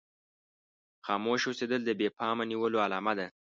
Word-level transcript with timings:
خاموشه 1.05 1.45
اوسېدل 1.47 1.81
د 1.85 1.89
بې 1.99 2.07
پامه 2.19 2.43
نيولو 2.51 2.77
علامه 2.85 3.13
ده. 3.19 3.27